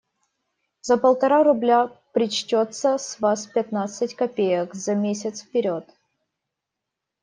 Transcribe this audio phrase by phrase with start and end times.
[0.81, 5.87] За полтора рубля причтется с вас пятнадцать копеек, за месяц вперед.